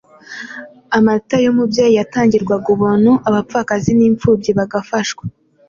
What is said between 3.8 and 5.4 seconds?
n'imfubyi bagafashwa.